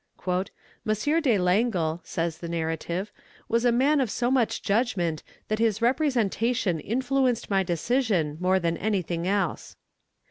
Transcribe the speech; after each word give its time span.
"M. 0.27 0.45
de 1.21 1.37
Langle," 1.37 2.01
says 2.03 2.39
the 2.39 2.49
narrative, 2.49 3.11
"was 3.47 3.65
a 3.65 3.71
man 3.71 4.01
of 4.01 4.09
so 4.09 4.31
much 4.31 4.63
judgment, 4.63 5.21
that 5.47 5.59
his 5.59 5.79
representation 5.79 6.79
influenced 6.79 7.51
my 7.51 7.61
decision 7.61 8.35
more 8.39 8.59
than 8.59 8.77
anything 8.77 9.27
else. 9.27 9.75